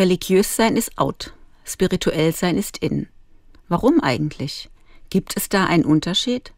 Religiös 0.00 0.56
sein 0.56 0.78
ist 0.78 0.96
out, 0.96 1.34
spirituell 1.62 2.32
sein 2.32 2.56
ist 2.56 2.78
in. 2.78 3.06
Warum 3.68 4.00
eigentlich? 4.00 4.70
Gibt 5.10 5.36
es 5.36 5.50
da 5.50 5.66
einen 5.66 5.84
Unterschied? 5.84 6.54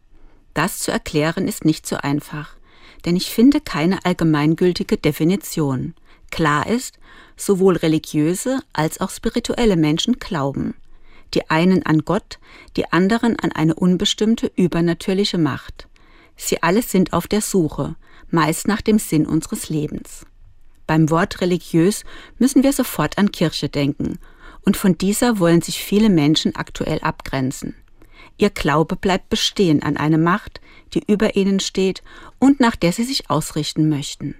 Das 0.53 0.79
zu 0.79 0.91
erklären 0.91 1.49
ist 1.49 1.65
nicht 1.65 1.85
so 1.85 1.97
einfach, 1.97 2.55
denn 3.03 3.17
ich 3.17 3.31
finde 3.31 3.59
keine 3.59 4.05
allgemeingültige 4.05 4.95
Definition. 4.95 5.93
Klar 6.31 6.67
ist, 6.67 6.99
sowohl 7.35 7.75
religiöse 7.75 8.61
als 8.71 9.01
auch 9.01 9.09
spirituelle 9.09 9.75
Menschen 9.75 10.19
glauben. 10.19 10.75
Die 11.33 11.49
einen 11.49 11.85
an 11.85 12.05
Gott, 12.05 12.39
die 12.77 12.93
anderen 12.93 13.37
an 13.37 13.51
eine 13.51 13.75
unbestimmte 13.75 14.53
übernatürliche 14.55 15.37
Macht. 15.37 15.89
Sie 16.37 16.63
alle 16.63 16.81
sind 16.81 17.11
auf 17.11 17.27
der 17.27 17.41
Suche, 17.41 17.97
meist 18.29 18.69
nach 18.69 18.79
dem 18.79 18.99
Sinn 18.99 19.25
unseres 19.25 19.67
Lebens. 19.67 20.25
Beim 20.87 21.09
Wort 21.09 21.41
religiös 21.41 22.03
müssen 22.39 22.63
wir 22.63 22.73
sofort 22.73 23.17
an 23.17 23.31
Kirche 23.31 23.69
denken, 23.69 24.19
und 24.65 24.77
von 24.77 24.97
dieser 24.97 25.39
wollen 25.39 25.61
sich 25.61 25.83
viele 25.83 26.09
Menschen 26.09 26.55
aktuell 26.55 26.99
abgrenzen. 26.99 27.75
Ihr 28.37 28.49
Glaube 28.49 28.95
bleibt 28.95 29.29
bestehen 29.29 29.83
an 29.83 29.97
eine 29.97 30.17
Macht, 30.17 30.61
die 30.93 31.03
über 31.05 31.35
ihnen 31.35 31.59
steht 31.59 32.03
und 32.39 32.59
nach 32.59 32.75
der 32.75 32.91
sie 32.91 33.03
sich 33.03 33.29
ausrichten 33.29 33.89
möchten. 33.89 34.35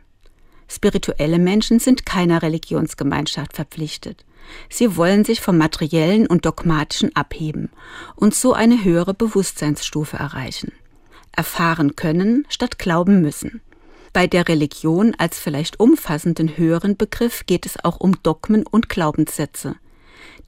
Spirituelle 0.68 1.40
Menschen 1.40 1.80
sind 1.80 2.05
keiner 2.05 2.41
Religionsgemeinschaft 2.41 3.54
verpflichtet. 3.54 4.26
Sie 4.70 4.98
wollen 4.98 5.23
sich 5.23 5.40
vom 5.40 5.57
Materiellen 5.57 6.27
und 6.27 6.46
Dogmatischen 6.46 7.16
abheben 7.16 7.70
und 8.16 8.34
so 8.34 8.54
eine 8.54 8.84
höhere 8.84 9.13
Bewusstseinsstufe 9.13 10.18
erreichen. 10.18 10.71
Erfahren 11.32 11.96
können 11.96 12.46
statt 12.49 12.80
glauben 12.80 13.21
müssen. 13.21 13.62
Bei 14.13 14.27
der 14.27 14.48
Religion 14.48 15.16
als 15.17 15.40
vielleicht 15.40 15.80
umfassenden 15.80 16.55
höheren 16.55 16.98
Begriff 16.98 17.48
geht 17.48 17.66
es 17.66 17.84
auch 17.84 17.99
um 17.99 18.21
Dogmen 18.21 18.63
und 18.63 18.88
Glaubenssätze. 18.88 19.76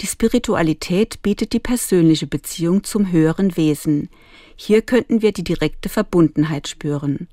Die 0.02 0.08
Spiritualität 0.08 1.24
bietet 1.24 1.52
die 1.52 1.60
persönliche 1.60 2.28
Beziehung 2.28 2.84
zum 2.84 3.12
höheren 3.12 3.58
Wesen. 3.58 4.10
Hier 4.56 4.84
könnten 4.84 5.24
wir 5.24 5.32
die 5.32 5.44
direkte 5.44 5.90
Verbundenheit 5.90 6.68
spüren. 6.68 7.28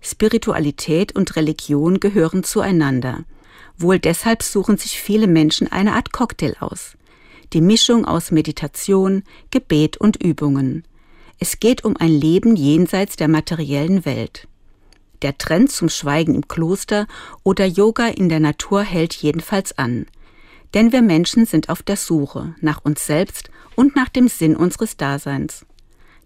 Spiritualität 0.00 1.14
und 1.14 1.36
Religion 1.36 2.00
gehören 2.00 2.42
zueinander. 2.42 3.24
Wohl 3.78 4.00
deshalb 4.00 4.42
suchen 4.42 4.76
sich 4.76 5.00
viele 5.00 5.28
Menschen 5.28 5.70
eine 5.70 5.92
Art 5.92 6.12
Cocktail 6.12 6.56
aus. 6.58 6.96
Die 7.52 7.60
Mischung 7.60 8.06
aus 8.06 8.32
Meditation, 8.32 9.22
Gebet 9.52 9.98
und 9.98 10.20
Übungen. 10.20 10.82
Es 11.38 11.60
geht 11.60 11.84
um 11.84 11.96
ein 11.96 12.10
Leben 12.10 12.56
jenseits 12.56 13.14
der 13.14 13.28
materiellen 13.28 14.04
Welt. 14.04 14.48
Der 15.22 15.36
Trend 15.36 15.70
zum 15.70 15.88
Schweigen 15.88 16.34
im 16.34 16.48
Kloster 16.48 17.06
oder 17.42 17.66
Yoga 17.66 18.08
in 18.08 18.28
der 18.28 18.40
Natur 18.40 18.82
hält 18.82 19.14
jedenfalls 19.14 19.76
an. 19.76 20.06
Denn 20.74 20.92
wir 20.92 21.02
Menschen 21.02 21.46
sind 21.46 21.68
auf 21.68 21.82
der 21.82 21.96
Suche 21.96 22.54
nach 22.60 22.84
uns 22.84 23.04
selbst 23.06 23.50
und 23.76 23.96
nach 23.96 24.08
dem 24.08 24.28
Sinn 24.28 24.56
unseres 24.56 24.96
Daseins. 24.96 25.66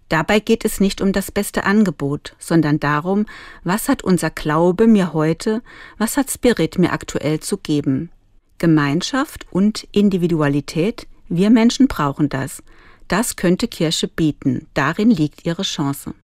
Dabei 0.09 0.39
geht 0.39 0.65
es 0.65 0.79
nicht 0.79 1.01
um 1.01 1.11
das 1.11 1.31
beste 1.31 1.63
Angebot, 1.63 2.35
sondern 2.37 2.79
darum, 2.79 3.25
was 3.63 3.89
hat 3.89 4.03
unser 4.03 4.29
Glaube 4.29 4.87
mir 4.87 5.13
heute, 5.13 5.63
was 5.97 6.15
hat 6.15 6.29
Spirit 6.29 6.77
mir 6.77 6.93
aktuell 6.93 7.39
zu 7.39 7.57
geben. 7.57 8.11
Gemeinschaft 8.59 9.45
und 9.51 9.87
Individualität, 9.91 11.07
wir 11.27 11.49
Menschen 11.49 11.87
brauchen 11.87 12.29
das. 12.29 12.63
Das 13.07 13.35
könnte 13.35 13.67
Kirche 13.67 14.07
bieten, 14.07 14.67
darin 14.73 15.11
liegt 15.11 15.45
ihre 15.45 15.63
Chance. 15.63 16.15